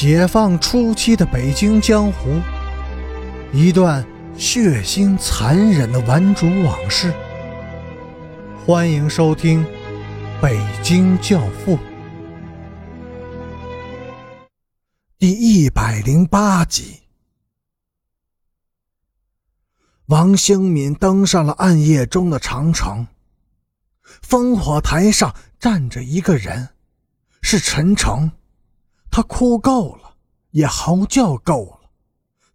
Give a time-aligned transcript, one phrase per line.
[0.00, 2.40] 解放初期的北京江湖，
[3.52, 7.12] 一段血腥残忍的顽主往事。
[8.64, 9.64] 欢迎收听
[10.40, 11.76] 《北京教父》
[15.18, 17.00] 第一百零八集。
[20.06, 23.08] 王兴敏登上了暗夜中的长城，
[24.24, 26.68] 烽火台上站着一个人，
[27.42, 28.30] 是陈诚。
[29.10, 30.16] 他哭够了，
[30.50, 31.90] 也嚎叫够了。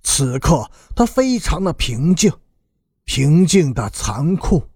[0.02, 2.32] 此刻他非常的平静，
[3.04, 4.70] 平静的残酷，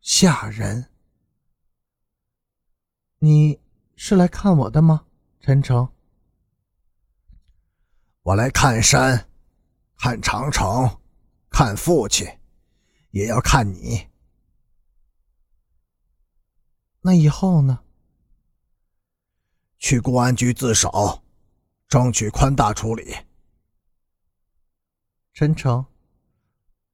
[0.00, 0.90] 吓人。
[3.18, 3.60] 你
[3.96, 5.06] 是来看我的吗，
[5.40, 5.88] 陈诚？
[8.22, 9.28] 我来看山，
[9.96, 11.00] 看长城，
[11.50, 12.26] 看父亲，
[13.10, 14.08] 也要看你。
[17.00, 17.80] 那以后呢？
[19.82, 21.24] 去公安局自首，
[21.88, 23.16] 争取宽大处理。
[25.34, 25.84] 陈诚，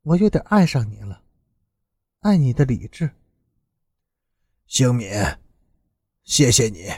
[0.00, 1.22] 我有点爱上你了，
[2.20, 3.10] 爱你的理智。
[4.66, 5.06] 星敏，
[6.24, 6.90] 谢谢你。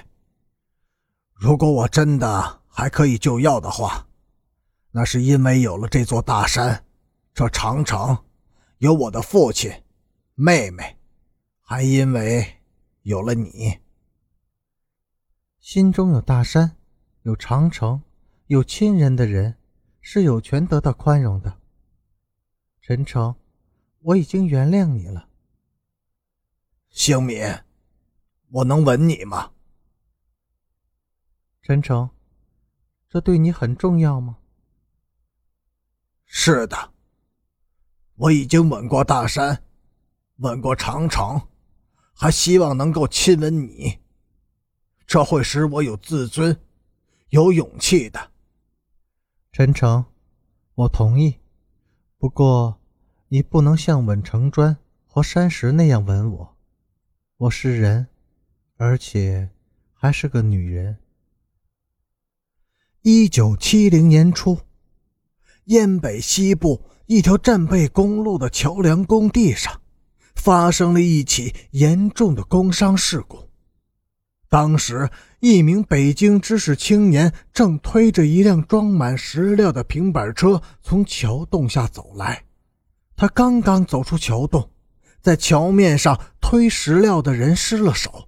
[1.35, 4.07] 如果我真的还可以救药的话，
[4.93, 6.85] 那是因为有了这座大山，
[7.35, 8.17] 这长城，
[8.79, 9.73] 有我的父亲、
[10.37, 10.97] 妹妹，
[11.61, 12.61] 还因为
[13.03, 13.77] 有了你。
[15.61, 16.79] 心中有大山，
[17.23, 18.03] 有长城，
[18.47, 19.59] 有亲人的人，
[20.01, 21.61] 是有权得到宽容的。
[22.81, 23.37] 陈诚，
[24.01, 25.29] 我已经原谅你了。
[26.89, 27.45] 星敏，
[28.49, 29.53] 我能吻你吗？
[31.61, 32.09] 陈诚，
[33.07, 34.39] 这对你很重要吗？
[36.25, 36.95] 是的，
[38.15, 39.63] 我已经吻过大山，
[40.37, 41.49] 吻过长城，
[42.15, 44.01] 还希望能够亲吻你。
[45.11, 46.57] 这会使我有自尊、
[47.31, 48.31] 有勇气的，
[49.51, 50.05] 陈诚，
[50.77, 51.41] 我同意。
[52.17, 52.81] 不过，
[53.27, 54.77] 你不能像吻城砖
[55.09, 56.57] 和山石那样吻我。
[57.39, 58.07] 我是人，
[58.77, 59.51] 而且
[59.93, 60.97] 还是个女人。
[63.03, 64.61] 一九七零年初，
[65.65, 69.81] 燕北西部一条战备公路的桥梁工地上，
[70.37, 73.50] 发生了一起严重的工伤事故。
[74.51, 82.43] 当时，一名北京知识青年正推着一辆装满石料的平板车从桥洞下走来。
[83.17, 84.69] 他刚刚走出桥洞，
[85.21, 88.27] 在桥面上推石料的人失了手，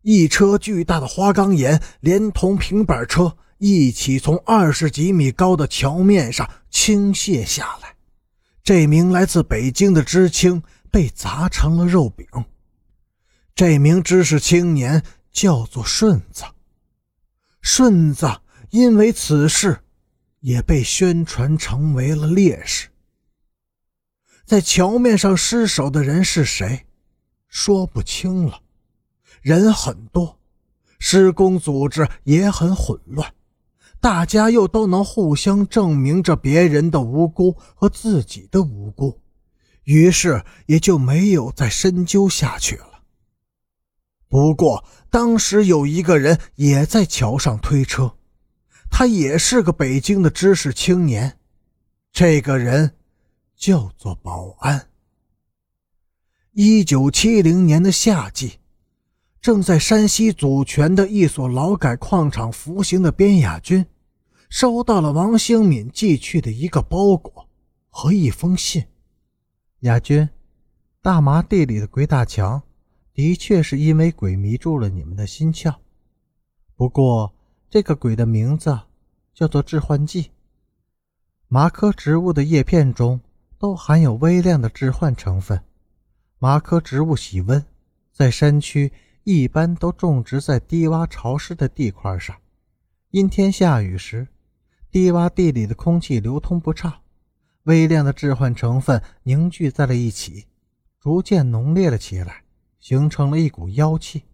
[0.00, 7.94] 一车巨大的花岗岩连同平板车一起从二十几米高的桥面上倾泻下来。
[8.64, 12.26] 这名来自北京的知青被砸成了肉饼。
[13.54, 15.02] 这名知识青年。
[15.32, 16.44] 叫做顺子，
[17.60, 18.28] 顺子
[18.70, 19.80] 因为此事
[20.40, 22.88] 也被宣传成为了烈士。
[24.44, 26.86] 在桥面上失手的人是谁，
[27.48, 28.60] 说不清了。
[29.40, 30.38] 人很多，
[30.98, 33.32] 施工组织也很混乱，
[34.00, 39.20] 大家又都能互相证明着别人的无辜和自己的无辜，
[39.84, 42.91] 于是也就没有再深究下去了。
[44.32, 48.16] 不过，当时有一个人也在桥上推车，
[48.90, 51.36] 他也是个北京的知识青年。
[52.10, 52.94] 这个人
[53.54, 54.88] 叫做保安。
[56.52, 58.58] 一九七零年的夏季，
[59.38, 63.84] 正在山西祖泉的一所劳改矿场服刑的边亚军，
[64.48, 67.46] 收到了王兴敏寄去的一个包裹
[67.90, 68.86] 和一封信。
[69.80, 70.26] 亚军，
[71.02, 72.62] 大麻地里的鬼打墙。
[73.14, 75.76] 的确是因为鬼迷住了你们的心窍，
[76.76, 77.34] 不过
[77.68, 78.78] 这个鬼的名字
[79.34, 80.30] 叫做致幻剂。
[81.48, 83.20] 麻科植物的叶片中
[83.58, 85.62] 都含有微量的致幻成分。
[86.38, 87.62] 麻科植物喜温，
[88.10, 88.90] 在山区
[89.24, 92.34] 一般都种植在低洼潮湿的地块上。
[93.10, 94.26] 阴天下雨时，
[94.90, 97.02] 低洼地里的空气流通不畅，
[97.64, 100.46] 微量的致幻成分凝聚在了一起，
[100.98, 102.44] 逐渐浓烈了起来。
[102.82, 104.24] 形成了一股妖气，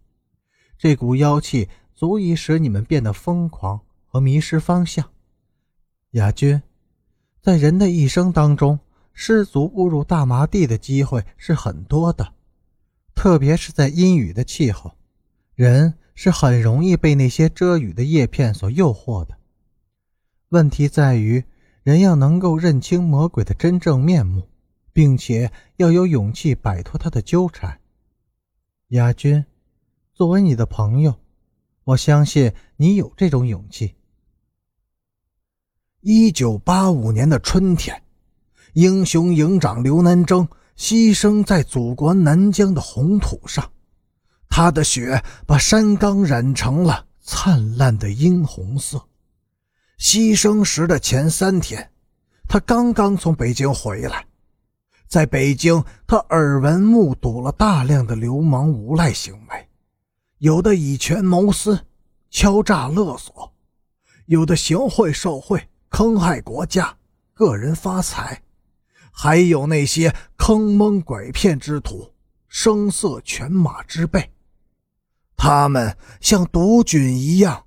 [0.75, 5.07] 这股妖气足以使你们变得疯狂和迷失方向。
[6.13, 6.59] 亚军，
[7.41, 8.79] 在人的一生当中，
[9.13, 12.33] 失足误入大麻地的机会是很多的，
[13.13, 14.93] 特别是在阴雨的气候，
[15.53, 19.37] 人是很容易被那些遮雨的叶片所诱惑的。
[20.49, 21.43] 问题在于，
[21.83, 24.49] 人要能够认清魔鬼的真正面目，
[24.91, 27.78] 并且要有勇气摆脱他的纠缠。
[28.89, 29.45] 亚军，
[30.15, 31.13] 作为你的朋友，
[31.83, 33.93] 我相信你有这种勇气。
[35.99, 38.01] 一九八五年的春天，
[38.73, 43.71] 英雄营长刘南征牺牲在祖国南疆的红土上，
[44.49, 48.99] 他的血把山岗染成了灿烂的殷红色。
[49.99, 51.91] 牺牲时的前三天，
[52.47, 54.25] 他刚刚从北京回来，
[55.09, 59.67] 在北京，他耳闻目睹了大量的流氓无赖行为，
[60.37, 61.85] 有的以权谋私，
[62.29, 63.51] 敲诈勒索；
[64.27, 65.67] 有的行贿受贿。
[65.89, 66.95] 坑害国家、
[67.33, 68.43] 个人发财，
[69.11, 72.13] 还有那些坑蒙拐骗之徒、
[72.47, 74.31] 声色犬马之辈，
[75.35, 77.65] 他们像毒菌一样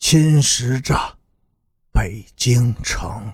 [0.00, 1.18] 侵蚀着
[1.92, 3.32] 北京城。